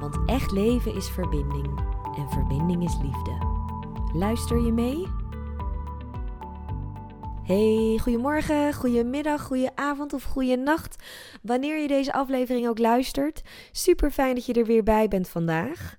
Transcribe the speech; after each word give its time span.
Want 0.00 0.18
echt 0.26 0.50
leven 0.50 0.94
is 0.94 1.08
verbinding 1.08 1.78
en 2.16 2.30
verbinding 2.30 2.84
is 2.84 2.96
liefde. 3.02 3.38
Luister 4.12 4.64
je 4.64 4.72
mee? 4.72 5.06
Hey, 7.42 7.98
goedemorgen, 8.02 8.74
goedemiddag, 8.74 9.42
goedenavond 9.42 10.12
of 10.12 10.34
nacht. 10.56 11.02
Wanneer 11.42 11.80
je 11.80 11.88
deze 11.88 12.12
aflevering 12.12 12.68
ook 12.68 12.78
luistert. 12.78 13.42
Super 13.72 14.10
fijn 14.10 14.34
dat 14.34 14.46
je 14.46 14.52
er 14.52 14.64
weer 14.64 14.82
bij 14.82 15.08
bent 15.08 15.28
vandaag. 15.28 15.96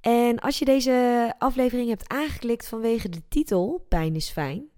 En 0.00 0.38
als 0.38 0.58
je 0.58 0.64
deze 0.64 1.34
aflevering 1.38 1.88
hebt 1.88 2.08
aangeklikt 2.08 2.68
vanwege 2.68 3.08
de 3.08 3.22
titel 3.28 3.84
Pijn 3.88 4.14
is 4.14 4.30
fijn 4.30 4.70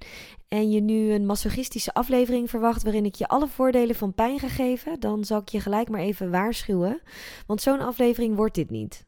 en 0.49 0.71
je 0.71 0.81
nu 0.81 1.13
een 1.13 1.27
masochistische 1.27 1.95
aflevering 1.95 2.51
verwacht 2.51 2.83
waarin 2.83 3.05
ik 3.05 3.15
je 3.15 3.29
alle 3.29 3.49
voordelen 3.49 3.95
van 3.95 4.15
pijn 4.15 4.39
ga 4.39 4.49
geven, 4.49 5.01
dan 5.01 5.25
zal 5.25 5.41
ik 5.41 5.49
je 5.49 5.61
gelijk 5.61 5.89
maar 5.89 6.01
even 6.01 6.31
waarschuwen, 6.31 7.01
want 7.47 7.63
zo'n 7.63 7.81
aflevering 7.81 8.37
wordt 8.37 8.55
dit 8.55 8.71
niet. 8.71 9.07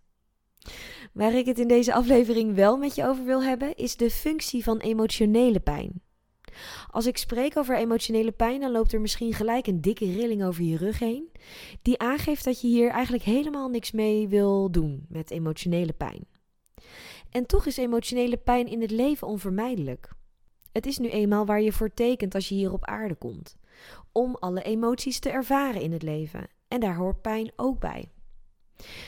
Waar 1.12 1.34
ik 1.34 1.46
het 1.46 1.58
in 1.58 1.68
deze 1.68 1.94
aflevering 1.94 2.54
wel 2.54 2.76
met 2.76 2.94
je 2.94 3.06
over 3.06 3.24
wil 3.24 3.42
hebben, 3.42 3.76
is 3.76 3.96
de 3.96 4.10
functie 4.10 4.64
van 4.64 4.78
emotionele 4.78 5.60
pijn. 5.60 6.02
Als 6.90 7.06
ik 7.06 7.16
spreek 7.16 7.56
over 7.56 7.76
emotionele 7.76 8.32
pijn, 8.32 8.60
dan 8.60 8.70
loopt 8.70 8.92
er 8.92 9.00
misschien 9.00 9.34
gelijk 9.34 9.66
een 9.66 9.80
dikke 9.80 10.12
rilling 10.12 10.44
over 10.44 10.62
je 10.62 10.76
rug 10.76 10.98
heen, 10.98 11.32
die 11.82 11.98
aangeeft 11.98 12.44
dat 12.44 12.60
je 12.60 12.66
hier 12.66 12.90
eigenlijk 12.90 13.24
helemaal 13.24 13.68
niks 13.68 13.90
mee 13.92 14.28
wil 14.28 14.70
doen 14.70 15.06
met 15.08 15.30
emotionele 15.30 15.92
pijn. 15.92 16.26
En 17.30 17.46
toch 17.46 17.66
is 17.66 17.76
emotionele 17.76 18.36
pijn 18.36 18.66
in 18.66 18.80
het 18.80 18.90
leven 18.90 19.26
onvermijdelijk. 19.26 20.10
Het 20.72 20.86
is 20.86 20.98
nu 20.98 21.08
eenmaal 21.08 21.46
waar 21.46 21.60
je 21.60 21.72
voor 21.72 21.94
tekent 21.94 22.34
als 22.34 22.48
je 22.48 22.54
hier 22.54 22.72
op 22.72 22.84
aarde 22.84 23.14
komt. 23.14 23.56
Om 24.12 24.36
alle 24.40 24.62
emoties 24.62 25.18
te 25.18 25.30
ervaren 25.30 25.80
in 25.80 25.92
het 25.92 26.02
leven. 26.02 26.48
En 26.68 26.80
daar 26.80 26.96
hoort 26.96 27.22
pijn 27.22 27.52
ook 27.56 27.78
bij. 27.78 28.08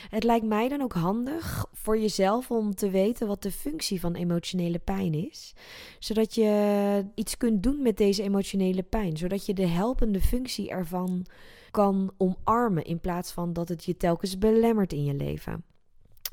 Het 0.08 0.24
lijkt 0.24 0.46
mij 0.46 0.68
dan 0.68 0.82
ook 0.82 0.92
handig 0.92 1.66
voor 1.72 1.98
jezelf 1.98 2.50
om 2.50 2.74
te 2.74 2.90
weten 2.90 3.26
wat 3.26 3.42
de 3.42 3.50
functie 3.50 4.00
van 4.00 4.14
emotionele 4.14 4.78
pijn 4.78 5.14
is, 5.14 5.54
zodat 5.98 6.34
je 6.34 7.04
iets 7.14 7.36
kunt 7.36 7.62
doen 7.62 7.82
met 7.82 7.96
deze 7.96 8.22
emotionele 8.22 8.82
pijn, 8.82 9.16
zodat 9.16 9.46
je 9.46 9.54
de 9.54 9.66
helpende 9.66 10.20
functie 10.20 10.70
ervan 10.70 11.26
kan 11.70 12.12
omarmen 12.16 12.84
in 12.84 13.00
plaats 13.00 13.32
van 13.32 13.52
dat 13.52 13.68
het 13.68 13.84
je 13.84 13.96
telkens 13.96 14.38
belemmert 14.38 14.92
in 14.92 15.04
je 15.04 15.14
leven. 15.14 15.64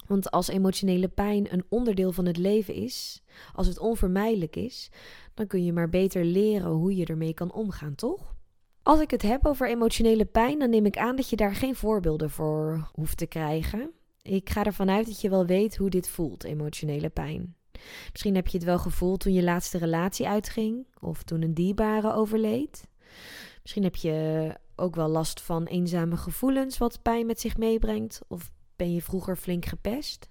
Want 0.09 0.31
als 0.31 0.47
emotionele 0.47 1.07
pijn 1.07 1.53
een 1.53 1.65
onderdeel 1.69 2.11
van 2.11 2.25
het 2.25 2.37
leven 2.37 2.73
is, 2.73 3.23
als 3.53 3.67
het 3.67 3.79
onvermijdelijk 3.79 4.55
is, 4.55 4.91
dan 5.33 5.47
kun 5.47 5.63
je 5.63 5.73
maar 5.73 5.89
beter 5.89 6.25
leren 6.25 6.71
hoe 6.71 6.95
je 6.95 7.05
ermee 7.05 7.33
kan 7.33 7.53
omgaan, 7.53 7.95
toch? 7.95 8.35
Als 8.83 8.99
ik 8.99 9.11
het 9.11 9.21
heb 9.21 9.45
over 9.45 9.69
emotionele 9.69 10.25
pijn, 10.25 10.59
dan 10.59 10.69
neem 10.69 10.85
ik 10.85 10.97
aan 10.97 11.15
dat 11.15 11.29
je 11.29 11.35
daar 11.35 11.55
geen 11.55 11.75
voorbeelden 11.75 12.29
voor 12.29 12.89
hoeft 12.93 13.17
te 13.17 13.25
krijgen. 13.25 13.91
Ik 14.21 14.49
ga 14.49 14.63
ervan 14.63 14.89
uit 14.89 15.05
dat 15.05 15.21
je 15.21 15.29
wel 15.29 15.45
weet 15.45 15.77
hoe 15.77 15.89
dit 15.89 16.09
voelt, 16.09 16.43
emotionele 16.43 17.09
pijn. 17.09 17.55
Misschien 18.11 18.35
heb 18.35 18.47
je 18.47 18.57
het 18.57 18.65
wel 18.65 18.79
gevoeld 18.79 19.19
toen 19.19 19.33
je 19.33 19.43
laatste 19.43 19.77
relatie 19.77 20.27
uitging 20.27 20.87
of 20.99 21.23
toen 21.23 21.41
een 21.41 21.53
dierbare 21.53 22.13
overleed. 22.13 22.87
Misschien 23.61 23.83
heb 23.83 23.95
je 23.95 24.49
ook 24.75 24.95
wel 24.95 25.09
last 25.09 25.41
van 25.41 25.65
eenzame 25.65 26.17
gevoelens 26.17 26.77
wat 26.77 27.01
pijn 27.01 27.25
met 27.25 27.39
zich 27.39 27.57
meebrengt 27.57 28.21
of 28.27 28.51
ben 28.79 28.93
je 28.93 29.01
vroeger 29.01 29.35
flink 29.35 29.65
gepest? 29.65 30.29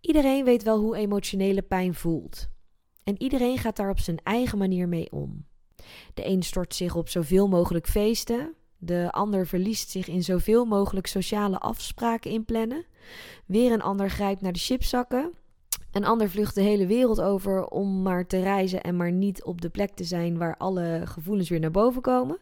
Iedereen 0.00 0.44
weet 0.44 0.62
wel 0.62 0.78
hoe 0.78 0.96
emotionele 0.96 1.62
pijn 1.62 1.94
voelt. 1.94 2.48
En 3.04 3.22
iedereen 3.22 3.58
gaat 3.58 3.76
daar 3.76 3.90
op 3.90 3.98
zijn 3.98 4.18
eigen 4.22 4.58
manier 4.58 4.88
mee 4.88 5.12
om. 5.12 5.46
De 6.14 6.26
een 6.26 6.42
stort 6.42 6.74
zich 6.74 6.94
op 6.94 7.08
zoveel 7.08 7.48
mogelijk 7.48 7.86
feesten. 7.86 8.54
De 8.78 9.08
ander 9.10 9.46
verliest 9.46 9.90
zich 9.90 10.08
in 10.08 10.22
zoveel 10.22 10.64
mogelijk 10.64 11.06
sociale 11.06 11.58
afspraken 11.58 12.30
inplannen. 12.30 12.86
Weer 13.46 13.72
een 13.72 13.82
ander 13.82 14.10
grijpt 14.10 14.40
naar 14.40 14.52
de 14.52 14.58
chipzakken. 14.58 15.32
Een 15.92 16.04
ander 16.04 16.30
vlucht 16.30 16.54
de 16.54 16.60
hele 16.60 16.86
wereld 16.86 17.20
over 17.20 17.66
om 17.66 18.02
maar 18.02 18.26
te 18.26 18.42
reizen 18.42 18.80
en 18.80 18.96
maar 18.96 19.12
niet 19.12 19.44
op 19.44 19.60
de 19.60 19.70
plek 19.70 19.90
te 19.90 20.04
zijn 20.04 20.38
waar 20.38 20.56
alle 20.56 21.02
gevoelens 21.04 21.48
weer 21.48 21.60
naar 21.60 21.70
boven 21.70 22.02
komen. 22.02 22.38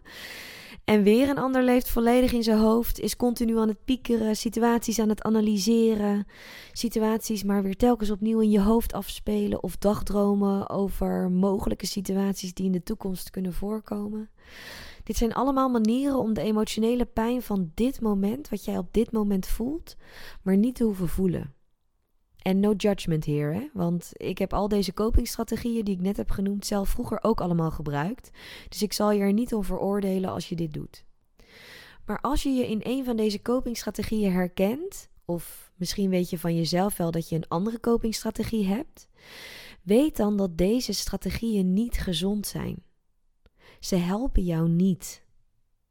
En 0.85 1.03
weer 1.03 1.29
een 1.29 1.39
ander 1.39 1.63
leeft 1.63 1.91
volledig 1.91 2.33
in 2.33 2.43
zijn 2.43 2.59
hoofd, 2.59 3.01
is 3.01 3.17
continu 3.17 3.59
aan 3.59 3.69
het 3.69 3.85
piekeren, 3.85 4.37
situaties 4.37 4.99
aan 4.99 5.09
het 5.09 5.23
analyseren, 5.23 6.27
situaties 6.73 7.43
maar 7.43 7.63
weer 7.63 7.77
telkens 7.77 8.11
opnieuw 8.11 8.41
in 8.41 8.51
je 8.51 8.61
hoofd 8.61 8.93
afspelen 8.93 9.63
of 9.63 9.77
dagdromen 9.77 10.71
over 10.71 11.31
mogelijke 11.31 11.87
situaties 11.87 12.55
die 12.55 12.67
in 12.67 12.73
de 12.73 12.83
toekomst 12.83 13.31
kunnen 13.31 13.53
voorkomen. 13.53 14.31
Dit 15.05 15.17
zijn 15.17 15.35
allemaal 15.35 15.69
manieren 15.69 16.19
om 16.19 16.35
de 16.35 16.43
emotionele 16.43 17.05
pijn 17.05 17.43
van 17.43 17.71
dit 17.75 18.01
moment, 18.01 18.49
wat 18.49 18.65
jij 18.65 18.79
op 18.79 18.89
dit 18.91 19.13
moment 19.13 19.47
voelt, 19.47 19.97
maar 20.43 20.57
niet 20.57 20.75
te 20.75 20.85
hoeven 20.85 21.09
voelen. 21.09 21.57
En 22.43 22.61
no 22.61 22.73
judgment 22.73 23.25
hier, 23.25 23.55
hè? 23.55 23.69
want 23.73 24.11
ik 24.13 24.39
heb 24.39 24.53
al 24.53 24.69
deze 24.69 24.95
copingstrategieën 24.95 25.85
die 25.85 25.95
ik 25.95 26.01
net 26.01 26.17
heb 26.17 26.31
genoemd 26.31 26.67
zelf 26.67 26.89
vroeger 26.89 27.19
ook 27.23 27.41
allemaal 27.41 27.71
gebruikt. 27.71 28.31
Dus 28.69 28.83
ik 28.83 28.93
zal 28.93 29.13
je 29.13 29.21
er 29.21 29.33
niet 29.33 29.55
om 29.55 29.65
veroordelen 29.65 30.31
als 30.31 30.49
je 30.49 30.57
dit 30.57 30.73
doet. 30.73 31.05
Maar 32.07 32.21
als 32.21 32.43
je 32.43 32.51
je 32.51 32.69
in 32.69 32.81
een 32.83 33.05
van 33.05 33.17
deze 33.17 33.43
copingstrategieën 33.43 34.33
herkent, 34.33 35.09
of 35.25 35.73
misschien 35.77 36.11
weet 36.11 36.31
je 36.31 36.39
van 36.39 36.57
jezelf 36.57 36.97
wel 36.97 37.11
dat 37.11 37.29
je 37.29 37.37
een 37.37 37.49
andere 37.49 37.81
copingstrategie 37.81 38.67
hebt, 38.67 39.09
weet 39.83 40.17
dan 40.17 40.37
dat 40.37 40.59
deze 40.59 40.93
strategieën 40.93 41.73
niet 41.73 41.99
gezond 41.99 42.47
zijn. 42.47 42.83
Ze 43.81 43.97
helpen 43.97 44.45
jou 44.45 44.69
niet. 44.69 45.23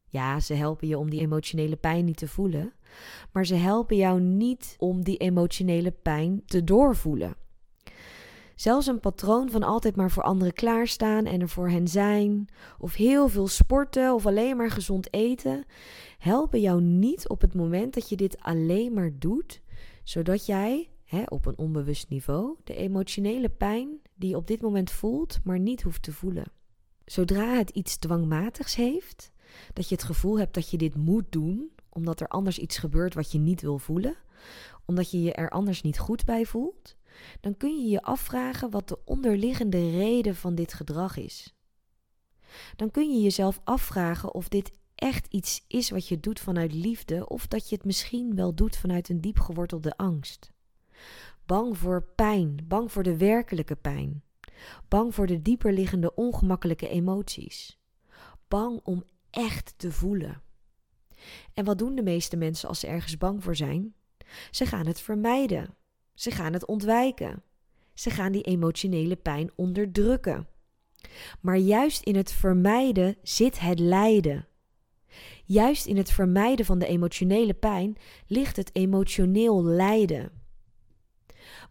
Ja, 0.09 0.39
ze 0.39 0.53
helpen 0.53 0.87
je 0.87 0.97
om 0.97 1.09
die 1.09 1.19
emotionele 1.19 1.75
pijn 1.75 2.05
niet 2.05 2.17
te 2.17 2.27
voelen, 2.27 2.73
maar 3.31 3.45
ze 3.45 3.55
helpen 3.55 3.95
jou 3.95 4.21
niet 4.21 4.75
om 4.77 5.03
die 5.03 5.17
emotionele 5.17 5.91
pijn 5.91 6.41
te 6.45 6.63
doorvoelen. 6.63 7.35
Zelfs 8.55 8.87
een 8.87 8.99
patroon 8.99 9.49
van 9.49 9.63
altijd 9.63 9.95
maar 9.95 10.11
voor 10.11 10.23
anderen 10.23 10.53
klaarstaan 10.53 11.25
en 11.25 11.41
er 11.41 11.49
voor 11.49 11.69
hen 11.69 11.87
zijn, 11.87 12.47
of 12.79 12.93
heel 12.93 13.27
veel 13.27 13.47
sporten 13.47 14.13
of 14.13 14.25
alleen 14.25 14.57
maar 14.57 14.71
gezond 14.71 15.13
eten, 15.13 15.65
helpen 16.17 16.61
jou 16.61 16.81
niet 16.81 17.27
op 17.27 17.41
het 17.41 17.53
moment 17.53 17.93
dat 17.93 18.09
je 18.09 18.15
dit 18.15 18.39
alleen 18.39 18.93
maar 18.93 19.11
doet, 19.19 19.61
zodat 20.03 20.45
jij 20.45 20.89
hè, 21.03 21.23
op 21.27 21.45
een 21.45 21.57
onbewust 21.57 22.09
niveau 22.09 22.55
de 22.63 22.75
emotionele 22.75 23.49
pijn 23.49 23.99
die 24.15 24.29
je 24.29 24.35
op 24.35 24.47
dit 24.47 24.61
moment 24.61 24.91
voelt, 24.91 25.39
maar 25.43 25.59
niet 25.59 25.81
hoeft 25.81 26.01
te 26.01 26.13
voelen. 26.13 26.51
Zodra 27.05 27.53
het 27.53 27.69
iets 27.69 27.97
dwangmatigs 27.97 28.75
heeft, 28.75 29.31
dat 29.73 29.89
je 29.89 29.95
het 29.95 30.03
gevoel 30.03 30.39
hebt 30.39 30.53
dat 30.53 30.69
je 30.69 30.77
dit 30.77 30.95
moet 30.95 31.25
doen, 31.29 31.71
omdat 31.89 32.19
er 32.19 32.27
anders 32.27 32.59
iets 32.59 32.77
gebeurt 32.77 33.13
wat 33.13 33.31
je 33.31 33.39
niet 33.39 33.61
wil 33.61 33.79
voelen, 33.79 34.15
omdat 34.85 35.11
je 35.11 35.21
je 35.21 35.33
er 35.33 35.49
anders 35.49 35.81
niet 35.81 35.99
goed 35.99 36.25
bij 36.25 36.45
voelt, 36.45 36.95
dan 37.39 37.57
kun 37.57 37.81
je 37.81 37.89
je 37.89 38.01
afvragen 38.01 38.69
wat 38.69 38.87
de 38.87 38.99
onderliggende 39.05 39.89
reden 39.89 40.35
van 40.35 40.55
dit 40.55 40.73
gedrag 40.73 41.17
is. 41.17 41.55
Dan 42.75 42.91
kun 42.91 43.13
je 43.13 43.21
jezelf 43.21 43.61
afvragen 43.63 44.33
of 44.33 44.47
dit 44.47 44.71
echt 44.95 45.27
iets 45.29 45.63
is 45.67 45.89
wat 45.89 46.07
je 46.07 46.19
doet 46.19 46.39
vanuit 46.39 46.73
liefde 46.73 47.29
of 47.29 47.47
dat 47.47 47.69
je 47.69 47.75
het 47.75 47.85
misschien 47.85 48.35
wel 48.35 48.53
doet 48.55 48.77
vanuit 48.77 49.09
een 49.09 49.21
diep 49.21 49.39
gewortelde 49.39 49.97
angst. 49.97 50.51
Bang 51.45 51.77
voor 51.77 52.03
pijn, 52.15 52.59
bang 52.67 52.91
voor 52.91 53.03
de 53.03 53.17
werkelijke 53.17 53.75
pijn. 53.75 54.23
Bang 54.87 55.15
voor 55.15 55.27
de 55.27 55.41
dieperliggende 55.41 56.15
ongemakkelijke 56.15 56.89
emoties. 56.89 57.79
Bang 58.47 58.79
om 58.83 59.03
echt 59.29 59.73
te 59.77 59.91
voelen. 59.91 60.41
En 61.53 61.65
wat 61.65 61.77
doen 61.77 61.95
de 61.95 62.03
meeste 62.03 62.37
mensen 62.37 62.69
als 62.69 62.79
ze 62.79 62.87
ergens 62.87 63.17
bang 63.17 63.43
voor 63.43 63.55
zijn? 63.55 63.95
Ze 64.51 64.65
gaan 64.65 64.87
het 64.87 64.99
vermijden. 64.99 65.75
Ze 66.13 66.31
gaan 66.31 66.53
het 66.53 66.65
ontwijken. 66.65 67.43
Ze 67.93 68.09
gaan 68.09 68.31
die 68.31 68.41
emotionele 68.41 69.15
pijn 69.15 69.51
onderdrukken. 69.55 70.47
Maar 71.41 71.57
juist 71.57 72.03
in 72.03 72.15
het 72.15 72.31
vermijden 72.31 73.15
zit 73.21 73.59
het 73.59 73.79
lijden. 73.79 74.47
Juist 75.45 75.85
in 75.85 75.97
het 75.97 76.11
vermijden 76.11 76.65
van 76.65 76.79
de 76.79 76.87
emotionele 76.87 77.53
pijn 77.53 77.95
ligt 78.27 78.55
het 78.55 78.75
emotioneel 78.75 79.63
lijden. 79.63 80.31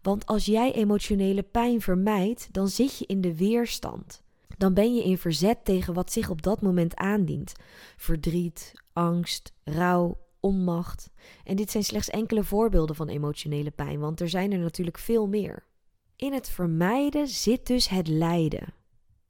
Want 0.01 0.25
als 0.25 0.45
jij 0.45 0.73
emotionele 0.73 1.43
pijn 1.43 1.81
vermijdt, 1.81 2.53
dan 2.53 2.67
zit 2.67 2.97
je 2.97 3.05
in 3.05 3.21
de 3.21 3.35
weerstand. 3.35 4.23
Dan 4.57 4.73
ben 4.73 4.95
je 4.95 5.03
in 5.03 5.17
verzet 5.17 5.65
tegen 5.65 5.93
wat 5.93 6.11
zich 6.11 6.29
op 6.29 6.41
dat 6.41 6.61
moment 6.61 6.95
aandient. 6.95 7.53
Verdriet, 7.97 8.71
angst, 8.93 9.53
rouw, 9.63 10.17
onmacht. 10.39 11.09
En 11.43 11.55
dit 11.55 11.71
zijn 11.71 11.83
slechts 11.83 12.09
enkele 12.09 12.43
voorbeelden 12.43 12.95
van 12.95 13.07
emotionele 13.07 13.71
pijn, 13.71 13.99
want 13.99 14.21
er 14.21 14.29
zijn 14.29 14.51
er 14.51 14.59
natuurlijk 14.59 14.97
veel 14.97 15.27
meer. 15.27 15.65
In 16.15 16.33
het 16.33 16.49
vermijden 16.49 17.27
zit 17.27 17.67
dus 17.67 17.89
het 17.89 18.07
lijden. 18.07 18.73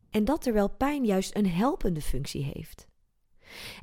En 0.10 0.26
dat 0.26 0.42
terwijl 0.42 0.70
pijn 0.70 1.06
juist 1.06 1.36
een 1.36 1.50
helpende 1.50 2.02
functie 2.02 2.44
heeft. 2.44 2.88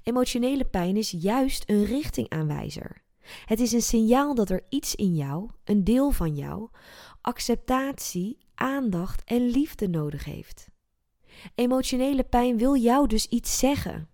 Emotionele 0.03 0.65
pijn 0.65 0.97
is 0.97 1.11
juist 1.11 1.71
een 1.71 1.85
richtingaanwijzer. 1.85 3.03
Het 3.45 3.61
is 3.61 3.73
een 3.73 3.83
signaal 3.83 4.35
dat 4.35 4.51
er 4.51 4.65
iets 4.69 4.95
in 4.95 5.15
jou, 5.15 5.51
een 5.65 5.85
deel 5.85 6.11
van 6.11 6.35
jou, 6.35 6.69
acceptatie, 7.21 8.39
aandacht 8.55 9.25
en 9.25 9.49
liefde 9.49 9.89
nodig 9.89 10.25
heeft. 10.25 10.73
Emotionele 11.55 12.25
pijn 12.25 12.59
wil 12.59 12.77
jou 12.77 13.07
dus 13.07 13.27
iets 13.29 13.59
zeggen. 13.59 14.09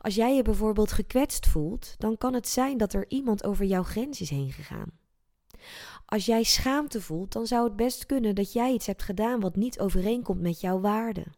Als 0.00 0.14
jij 0.14 0.34
je 0.34 0.42
bijvoorbeeld 0.42 0.92
gekwetst 0.92 1.46
voelt, 1.46 1.94
dan 1.98 2.18
kan 2.18 2.34
het 2.34 2.48
zijn 2.48 2.76
dat 2.76 2.92
er 2.92 3.04
iemand 3.08 3.44
over 3.44 3.64
jouw 3.64 3.82
grens 3.82 4.20
is 4.20 4.30
heen 4.30 4.52
gegaan. 4.52 4.90
Als 6.06 6.26
jij 6.26 6.42
schaamte 6.42 7.00
voelt, 7.00 7.32
dan 7.32 7.46
zou 7.46 7.64
het 7.64 7.76
best 7.76 8.06
kunnen 8.06 8.34
dat 8.34 8.52
jij 8.52 8.72
iets 8.72 8.86
hebt 8.86 9.02
gedaan 9.02 9.40
wat 9.40 9.56
niet 9.56 9.80
overeenkomt 9.80 10.40
met 10.40 10.60
jouw 10.60 10.80
waarden. 10.80 11.32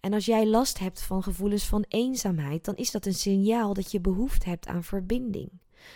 En 0.00 0.12
als 0.12 0.24
jij 0.24 0.46
last 0.46 0.78
hebt 0.78 1.02
van 1.02 1.22
gevoelens 1.22 1.66
van 1.66 1.84
eenzaamheid, 1.88 2.64
dan 2.64 2.76
is 2.76 2.90
dat 2.90 3.06
een 3.06 3.14
signaal 3.14 3.74
dat 3.74 3.90
je 3.90 4.00
behoefte 4.00 4.48
hebt 4.48 4.66
aan 4.66 4.84
verbinding, 4.84 5.50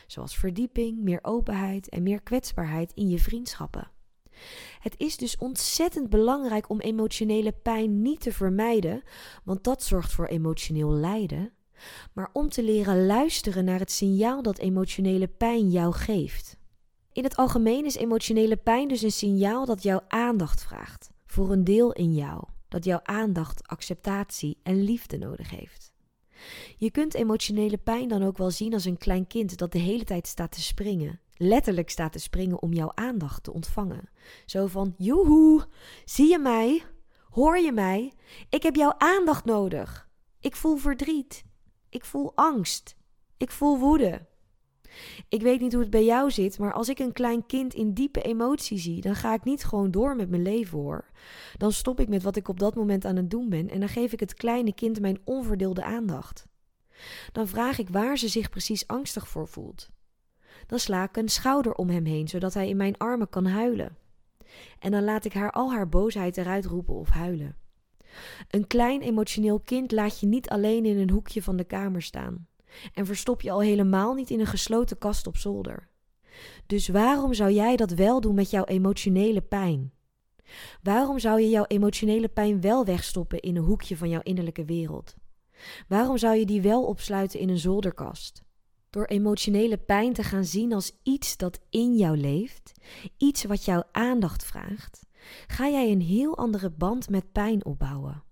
zoals 0.07 0.37
verdieping, 0.37 0.99
meer 0.99 1.19
openheid 1.23 1.89
en 1.89 2.03
meer 2.03 2.23
kwetsbaarheid 2.23 2.93
in 2.95 3.09
je 3.09 3.19
vriendschappen. 3.19 3.91
Het 4.81 4.95
is 4.97 5.17
dus 5.17 5.37
ontzettend 5.37 6.11
belangrijk 6.11 6.69
om 6.69 6.81
emotionele 6.81 7.53
pijn 7.53 8.03
niet 8.03 8.21
te 8.21 8.33
vermijden, 8.33 9.03
want 9.45 9.65
dat 9.65 9.83
zorgt 9.83 10.13
voor 10.13 10.27
emotioneel 10.27 10.91
lijden, 10.91 11.53
maar 12.13 12.31
om 12.33 12.49
te 12.49 12.63
leren 12.63 13.07
luisteren 13.07 13.65
naar 13.65 13.79
het 13.79 13.91
signaal 13.91 14.43
dat 14.43 14.59
emotionele 14.59 15.29
pijn 15.29 15.71
jou 15.71 15.93
geeft. 15.93 16.57
In 17.13 17.25
het 17.25 17.37
algemeen 17.37 17.85
is 17.85 17.97
emotionele 17.97 18.57
pijn 18.57 18.89
dus 18.89 19.03
een 19.03 19.13
signaal 19.13 19.65
dat 19.65 19.83
jouw 19.83 20.05
aandacht 20.09 20.63
vraagt 20.63 21.11
voor 21.27 21.53
een 21.53 21.65
deel 21.65 21.93
in 21.93 22.15
jou, 22.15 22.45
dat 22.69 22.85
jouw 22.85 23.01
aandacht, 23.03 23.69
acceptatie 23.69 24.59
en 24.63 24.83
liefde 24.83 25.19
nodig 25.19 25.51
heeft. 25.51 25.93
Je 26.77 26.91
kunt 26.91 27.15
emotionele 27.15 27.77
pijn 27.77 28.09
dan 28.09 28.23
ook 28.23 28.39
wel 28.39 28.51
zien 28.51 28.73
als 28.73 28.85
een 28.85 28.99
klein 28.99 29.27
kind 29.27 29.59
dat 29.59 29.73
de 29.73 29.79
hele 29.79 30.05
tijd 30.05 30.27
staat 30.27 30.53
te 30.53 30.63
springen, 30.63 31.21
letterlijk 31.37 31.91
staat 31.91 32.13
te 32.13 32.19
springen 32.19 32.63
om 32.63 32.73
jouw 32.73 32.93
aandacht 32.95 33.43
te 33.43 33.53
ontvangen. 33.53 34.11
Zo 34.47 34.67
van: 34.67 34.95
Joehoe, 34.99 35.65
zie 36.05 36.29
je 36.29 36.39
mij? 36.39 36.83
Hoor 37.31 37.59
je 37.59 37.73
mij? 37.73 38.13
Ik 38.49 38.63
heb 38.63 38.77
jouw 38.77 38.95
aandacht 38.99 39.45
nodig. 39.45 40.09
Ik 40.41 40.57
voel 40.57 40.77
verdriet. 40.77 41.45
Ik 41.89 42.05
voel 42.05 42.33
angst. 42.35 42.97
Ik 43.37 43.51
voel 43.51 43.79
woede. 43.79 44.27
Ik 45.29 45.43
weet 45.43 45.61
niet 45.61 45.73
hoe 45.73 45.83
het 45.83 45.91
bij 45.91 46.05
jou 46.05 46.31
zit, 46.31 46.59
maar 46.59 46.73
als 46.73 46.89
ik 46.89 46.99
een 46.99 47.13
klein 47.13 47.47
kind 47.47 47.75
in 47.75 47.93
diepe 47.95 48.23
emotie 48.23 48.79
zie, 48.79 49.01
dan 49.01 49.15
ga 49.15 49.35
ik 49.35 49.45
niet 49.45 49.65
gewoon 49.65 49.91
door 49.91 50.17
met 50.17 50.31
mijn 50.31 50.43
leven 50.43 50.79
hoor. 50.79 51.11
Dan 51.57 51.73
stop 51.73 52.01
ik 52.01 52.09
met 52.09 52.23
wat 52.23 52.37
ik 52.37 52.49
op 52.49 52.59
dat 52.59 52.75
moment 52.75 53.05
aan 53.05 53.17
het 53.17 53.31
doen 53.31 53.49
ben 53.49 53.71
en 53.71 53.81
dan 53.81 53.89
geef 53.89 54.13
ik 54.13 54.21
het 54.21 54.35
kleine 54.35 54.75
kind 54.75 55.01
mijn 55.01 55.21
onverdeelde 55.25 55.85
aandacht. 55.85 56.47
Dan 57.33 57.49
vraag 57.49 57.79
ik 57.79 57.89
waar 57.89 58.19
ze 58.19 58.29
zich 58.29 58.49
precies 58.49 58.87
angstig 58.87 59.29
voor 59.29 59.49
voelt. 59.49 59.91
Dan 60.67 60.79
sla 60.79 61.05
ik 61.05 61.17
een 61.17 61.29
schouder 61.29 61.75
om 61.75 61.89
hem 61.89 62.05
heen, 62.05 62.29
zodat 62.29 62.55
hij 62.55 62.69
in 62.69 62.77
mijn 62.77 62.97
armen 62.97 63.29
kan 63.29 63.47
huilen. 63.47 63.97
En 64.79 64.91
dan 64.91 65.05
laat 65.05 65.25
ik 65.25 65.33
haar 65.33 65.51
al 65.51 65.73
haar 65.73 65.89
boosheid 65.89 66.37
eruit 66.37 66.65
roepen 66.65 66.95
of 66.95 67.09
huilen. 67.09 67.57
Een 68.51 68.67
klein 68.67 69.01
emotioneel 69.01 69.61
kind 69.61 69.93
laat 69.93 70.21
je 70.21 70.27
niet 70.27 70.49
alleen 70.49 70.85
in 70.85 70.99
een 70.99 71.11
hoekje 71.11 71.43
van 71.43 71.57
de 71.57 71.65
kamer 71.65 72.03
staan. 72.03 72.47
En 72.93 73.07
verstop 73.07 73.41
je 73.41 73.51
al 73.51 73.61
helemaal 73.61 74.15
niet 74.15 74.31
in 74.31 74.41
een 74.41 74.47
gesloten 74.47 74.99
kast 74.99 75.27
op 75.27 75.37
zolder. 75.37 75.89
Dus 76.67 76.89
waarom 76.89 77.35
zou 77.35 77.53
jij 77.53 77.77
dat 77.77 77.91
wel 77.91 78.21
doen 78.21 78.35
met 78.35 78.51
jouw 78.51 78.65
emotionele 78.65 79.41
pijn? 79.41 79.93
Waarom 80.83 81.19
zou 81.19 81.41
je 81.41 81.49
jouw 81.49 81.65
emotionele 81.65 82.29
pijn 82.29 82.61
wel 82.61 82.85
wegstoppen 82.85 83.41
in 83.41 83.57
een 83.57 83.65
hoekje 83.65 83.97
van 83.97 84.09
jouw 84.09 84.23
innerlijke 84.23 84.65
wereld? 84.65 85.15
Waarom 85.89 86.19
zou 86.19 86.37
je 86.37 86.47
die 86.47 86.63
wel 86.63 86.85
opsluiten 86.85 87.41
in 87.41 87.49
een 87.49 87.59
zolderkast? 87.59 88.46
Door 88.97 89.07
emotionele 89.07 89.77
pijn 89.77 90.13
te 90.13 90.23
gaan 90.23 90.45
zien 90.45 90.73
als 90.73 90.93
iets 91.03 91.37
dat 91.37 91.61
in 91.71 91.97
jou 91.97 92.17
leeft, 92.17 92.73
iets 93.17 93.45
wat 93.45 93.65
jouw 93.65 93.83
aandacht 93.93 94.45
vraagt, 94.45 95.07
ga 95.47 95.69
jij 95.69 95.91
een 95.91 96.01
heel 96.01 96.37
andere 96.37 96.71
band 96.71 97.09
met 97.09 97.33
pijn 97.33 97.65
opbouwen. 97.65 98.23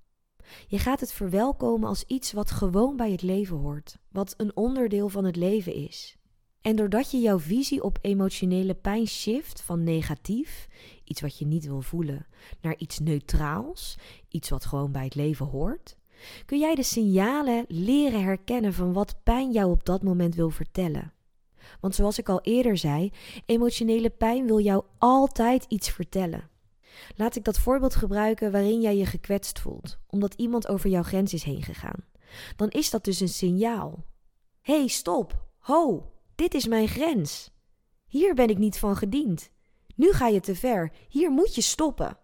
Je 0.67 0.79
gaat 0.79 1.01
het 1.01 1.13
verwelkomen 1.13 1.89
als 1.89 2.05
iets 2.05 2.33
wat 2.33 2.51
gewoon 2.51 2.97
bij 2.97 3.11
het 3.11 3.23
leven 3.23 3.57
hoort, 3.57 3.99
wat 4.09 4.35
een 4.37 4.57
onderdeel 4.57 5.09
van 5.09 5.25
het 5.25 5.37
leven 5.37 5.75
is. 5.75 6.17
En 6.61 6.77
doordat 6.77 7.11
je 7.11 7.19
jouw 7.19 7.39
visie 7.39 7.83
op 7.83 7.99
emotionele 8.01 8.75
pijn 8.75 9.07
shift 9.07 9.61
van 9.61 9.83
negatief, 9.83 10.69
iets 11.05 11.21
wat 11.21 11.39
je 11.39 11.47
niet 11.47 11.67
wil 11.67 11.81
voelen, 11.81 12.27
naar 12.61 12.77
iets 12.77 12.99
neutraals, 12.99 13.99
iets 14.29 14.49
wat 14.49 14.65
gewoon 14.65 14.93
bij 14.93 15.05
het 15.05 15.15
leven 15.15 15.47
hoort, 15.47 15.97
kun 16.47 16.59
jij 16.59 16.75
de 16.75 16.83
signalen 16.83 17.65
leren 17.69 18.23
herkennen 18.23 18.73
van 18.73 18.93
wat 18.93 19.17
pijn 19.23 19.53
jou 19.53 19.71
op 19.71 19.85
dat 19.85 20.03
moment 20.03 20.35
wil 20.35 20.51
vertellen. 20.51 21.13
Want 21.81 21.95
zoals 21.95 22.19
ik 22.19 22.29
al 22.29 22.41
eerder 22.41 22.77
zei, 22.77 23.13
emotionele 23.47 24.11
pijn 24.11 24.47
wil 24.47 24.61
jou 24.61 24.85
altijd 24.99 25.65
iets 25.69 25.91
vertellen. 25.91 26.49
Laat 27.17 27.37
ik 27.37 27.45
dat 27.45 27.59
voorbeeld 27.59 27.95
gebruiken 27.95 28.53
waarin 28.53 28.81
jij 28.81 28.97
je 28.97 29.07
gekwetst 29.07 29.61
voelt, 29.61 29.99
omdat 30.07 30.35
iemand 30.35 30.69
over 30.69 30.91
jouw 30.91 31.03
grens 31.03 31.35
is 31.35 31.43
heen 31.43 31.63
gegaan. 31.63 32.05
Dan 32.57 32.69
is 32.69 32.91
dat 32.91 33.05
dus 33.05 33.21
een 33.21 33.29
signaal. 33.29 34.05
Hé, 34.61 34.79
hey, 34.79 34.87
stop! 34.87 35.47
Ho, 35.59 36.13
dit 36.35 36.55
is 36.55 36.67
mijn 36.67 36.89
grens. 36.89 37.51
Hier 38.07 38.35
ben 38.35 38.49
ik 38.49 38.59
niet 38.59 38.79
van 38.79 38.97
gediend. 38.97 39.51
Nu 39.95 40.13
ga 40.13 40.27
je 40.27 40.41
te 40.41 40.55
ver. 40.55 40.93
Hier 41.09 41.31
moet 41.31 41.55
je 41.55 41.61
stoppen. 41.61 42.19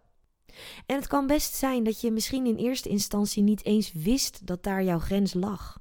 En 0.86 0.96
het 0.96 1.06
kan 1.06 1.26
best 1.26 1.54
zijn 1.54 1.84
dat 1.84 2.00
je 2.00 2.10
misschien 2.10 2.46
in 2.46 2.56
eerste 2.56 2.88
instantie 2.88 3.42
niet 3.42 3.64
eens 3.64 3.92
wist 3.92 4.46
dat 4.46 4.62
daar 4.62 4.84
jouw 4.84 4.98
grens 4.98 5.34
lag. 5.34 5.78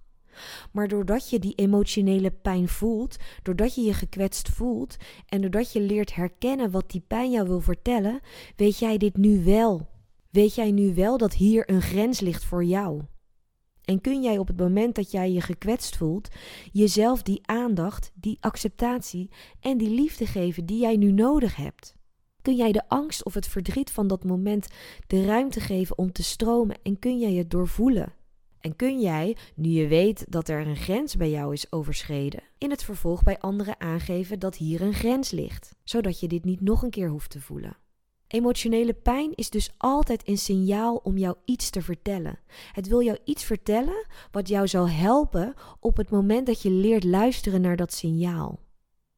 Maar 0.72 0.88
doordat 0.88 1.30
je 1.30 1.40
die 1.40 1.56
emotionele 1.56 2.32
pijn 2.32 2.68
voelt, 2.68 3.18
doordat 3.44 3.76
je 3.76 3.82
je 3.82 3.94
gekwetst 3.94 4.50
voelt 4.50 4.98
en 5.28 5.42
doordat 5.42 5.72
je 5.72 5.82
leert 5.82 6.16
herkennen 6.16 6.72
wat 6.72 6.92
die 6.92 7.04
pijn 7.08 7.32
jou 7.32 7.48
wil 7.48 7.62
vertellen, 7.62 8.20
weet 8.56 8.80
jij 8.80 8.98
dit 8.98 9.18
nu 9.18 9.44
wel. 9.44 9.88
Weet 10.30 10.56
jij 10.56 10.72
nu 10.72 10.94
wel 10.94 11.18
dat 11.18 11.34
hier 11.34 11.70
een 11.70 11.82
grens 11.82 12.20
ligt 12.20 12.44
voor 12.44 12.64
jou? 12.64 13.02
En 13.84 14.02
kun 14.02 14.22
jij 14.22 14.38
op 14.38 14.48
het 14.48 14.58
moment 14.58 14.96
dat 14.96 15.12
jij 15.12 15.32
je 15.32 15.42
gekwetst 15.42 15.98
voelt, 15.98 16.28
jezelf 16.72 17.24
die 17.24 17.42
aandacht, 17.46 18.12
die 18.16 18.38
acceptatie 18.40 19.30
en 19.60 19.78
die 19.78 19.90
liefde 19.90 20.26
geven 20.26 20.66
die 20.66 20.80
jij 20.80 20.96
nu 20.96 21.12
nodig 21.12 21.56
hebt? 21.56 21.98
Kun 22.42 22.56
jij 22.56 22.72
de 22.72 22.88
angst 22.88 23.24
of 23.24 23.34
het 23.34 23.48
verdriet 23.48 23.92
van 23.92 24.08
dat 24.08 24.24
moment 24.24 24.68
de 25.08 25.26
ruimte 25.26 25.60
geven 25.60 25.98
om 25.98 26.12
te 26.12 26.24
stromen 26.24 26.78
en 26.84 27.00
kun 27.00 27.20
jij 27.20 27.34
het 27.34 27.52
doorvoelen? 27.52 28.14
En 28.60 28.76
kun 28.76 29.00
jij, 29.00 29.38
nu 29.56 29.70
je 29.70 29.88
weet 29.88 30.26
dat 30.30 30.50
er 30.50 30.68
een 30.68 30.76
grens 30.76 31.16
bij 31.16 31.30
jou 31.30 31.54
is 31.54 31.72
overschreden, 31.72 32.44
in 32.58 32.70
het 32.70 32.84
vervolg 32.84 33.24
bij 33.24 33.40
anderen 33.40 33.80
aangeven 33.80 34.40
dat 34.40 34.56
hier 34.56 34.82
een 34.82 34.94
grens 34.94 35.32
ligt, 35.32 35.76
zodat 35.84 36.20
je 36.20 36.28
dit 36.28 36.46
niet 36.46 36.62
nog 36.62 36.84
een 36.84 36.90
keer 36.90 37.10
hoeft 37.10 37.30
te 37.30 37.42
voelen? 37.42 37.78
Emotionele 38.28 38.94
pijn 38.94 39.36
is 39.36 39.50
dus 39.50 39.70
altijd 39.78 40.28
een 40.28 40.38
signaal 40.38 40.96
om 40.96 41.18
jou 41.18 41.36
iets 41.46 41.70
te 41.70 41.82
vertellen. 41.82 42.40
Het 42.72 42.88
wil 42.88 43.04
jou 43.04 43.18
iets 43.24 43.44
vertellen 43.44 44.08
wat 44.32 44.48
jou 44.48 44.68
zal 44.68 44.90
helpen 44.90 45.54
op 45.80 45.98
het 45.98 46.10
moment 46.10 46.46
dat 46.46 46.62
je 46.62 46.70
leert 46.70 47.04
luisteren 47.04 47.62
naar 47.62 47.76
dat 47.76 47.94
signaal. 47.94 48.60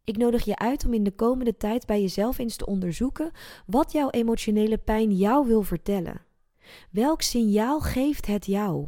Ik 0.04 0.18
nodig 0.18 0.46
je 0.46 0.58
uit 0.58 0.86
om 0.86 0.94
in 0.94 1.04
de 1.04 1.12
komende 1.12 1.58
tijd 1.58 1.86
bij 1.86 2.02
jezelf 2.02 2.38
eens 2.38 2.56
te 2.56 2.66
onderzoeken 2.66 3.32
wat 3.66 3.92
jouw 3.92 4.10
emotionele 4.10 4.78
pijn 4.78 5.12
jou 5.12 5.48
wil 5.48 5.62
vertellen. 5.62 6.22
Welk 6.90 7.22
signaal 7.22 7.80
geeft 7.80 8.26
het 8.26 8.46
jou? 8.46 8.88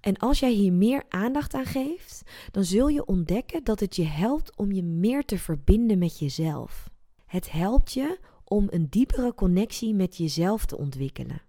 En 0.00 0.16
als 0.16 0.40
jij 0.40 0.50
hier 0.52 0.72
meer 0.72 1.02
aandacht 1.08 1.54
aan 1.54 1.64
geeft, 1.64 2.22
dan 2.50 2.64
zul 2.64 2.88
je 2.88 3.06
ontdekken 3.06 3.64
dat 3.64 3.80
het 3.80 3.96
je 3.96 4.04
helpt 4.04 4.56
om 4.56 4.72
je 4.72 4.82
meer 4.82 5.24
te 5.24 5.38
verbinden 5.38 5.98
met 5.98 6.18
jezelf. 6.18 6.90
Het 7.26 7.50
helpt 7.50 7.92
je 7.92 8.18
om 8.44 8.66
een 8.70 8.86
diepere 8.90 9.34
connectie 9.34 9.94
met 9.94 10.16
jezelf 10.16 10.66
te 10.66 10.78
ontwikkelen. 10.78 11.42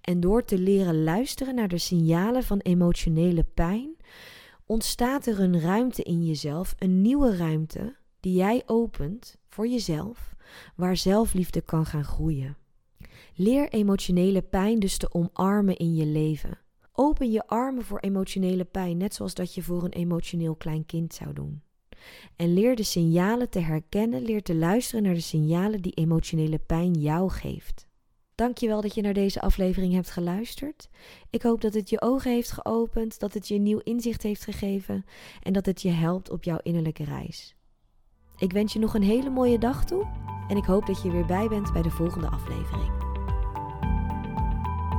En 0.00 0.20
door 0.20 0.44
te 0.44 0.58
leren 0.58 1.02
luisteren 1.02 1.54
naar 1.54 1.68
de 1.68 1.78
signalen 1.78 2.42
van 2.42 2.58
emotionele 2.58 3.44
pijn, 3.44 3.96
ontstaat 4.66 5.26
er 5.26 5.40
een 5.40 5.60
ruimte 5.60 6.02
in 6.02 6.24
jezelf, 6.24 6.74
een 6.78 7.00
nieuwe 7.02 7.36
ruimte 7.36 7.96
die 8.20 8.34
jij 8.34 8.62
opent 8.66 9.36
voor 9.46 9.66
jezelf, 9.66 10.34
waar 10.76 10.96
zelfliefde 10.96 11.60
kan 11.60 11.86
gaan 11.86 12.04
groeien. 12.04 12.56
Leer 13.34 13.68
emotionele 13.68 14.42
pijn 14.42 14.78
dus 14.78 14.96
te 14.96 15.14
omarmen 15.14 15.76
in 15.76 15.94
je 15.94 16.06
leven. 16.06 16.58
Open 16.92 17.30
je 17.30 17.46
armen 17.46 17.84
voor 17.84 17.98
emotionele 17.98 18.64
pijn, 18.64 18.96
net 18.96 19.14
zoals 19.14 19.34
dat 19.34 19.54
je 19.54 19.62
voor 19.62 19.84
een 19.84 19.92
emotioneel 19.92 20.54
klein 20.54 20.86
kind 20.86 21.14
zou 21.14 21.32
doen. 21.32 21.62
En 22.36 22.54
leer 22.54 22.76
de 22.76 22.82
signalen 22.82 23.50
te 23.50 23.58
herkennen, 23.58 24.22
leer 24.22 24.42
te 24.42 24.54
luisteren 24.54 25.02
naar 25.02 25.14
de 25.14 25.20
signalen 25.20 25.82
die 25.82 25.92
emotionele 25.92 26.58
pijn 26.58 26.92
jou 26.92 27.30
geeft. 27.30 27.86
Dankjewel 28.34 28.80
dat 28.80 28.94
je 28.94 29.02
naar 29.02 29.12
deze 29.12 29.40
aflevering 29.40 29.92
hebt 29.92 30.10
geluisterd. 30.10 30.88
Ik 31.30 31.42
hoop 31.42 31.60
dat 31.60 31.74
het 31.74 31.90
je 31.90 32.00
ogen 32.00 32.30
heeft 32.30 32.52
geopend, 32.52 33.18
dat 33.18 33.34
het 33.34 33.48
je 33.48 33.58
nieuw 33.58 33.78
inzicht 33.78 34.22
heeft 34.22 34.44
gegeven 34.44 35.04
en 35.42 35.52
dat 35.52 35.66
het 35.66 35.82
je 35.82 35.90
helpt 35.90 36.30
op 36.30 36.44
jouw 36.44 36.58
innerlijke 36.62 37.04
reis. 37.04 37.54
Ik 38.36 38.52
wens 38.52 38.72
je 38.72 38.78
nog 38.78 38.94
een 38.94 39.02
hele 39.02 39.30
mooie 39.30 39.58
dag 39.58 39.84
toe 39.84 40.06
en 40.48 40.56
ik 40.56 40.64
hoop 40.64 40.86
dat 40.86 41.02
je 41.02 41.10
weer 41.10 41.26
bij 41.26 41.48
bent 41.48 41.72
bij 41.72 41.82
de 41.82 41.90
volgende 41.90 42.28
aflevering. 42.28 42.92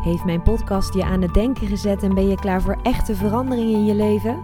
Heeft 0.03 0.25
mijn 0.25 0.41
podcast 0.41 0.93
je 0.93 1.03
aan 1.03 1.21
het 1.21 1.33
denken 1.33 1.67
gezet 1.67 2.03
en 2.03 2.13
ben 2.13 2.27
je 2.27 2.35
klaar 2.35 2.61
voor 2.61 2.79
echte 2.83 3.15
verandering 3.15 3.73
in 3.73 3.85
je 3.85 3.95
leven? 3.95 4.43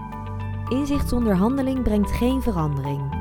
Inzicht 0.69 1.09
zonder 1.09 1.35
handeling 1.35 1.83
brengt 1.83 2.11
geen 2.11 2.41
verandering. 2.41 3.20